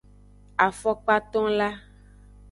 Afokpatonla. 0.65 1.69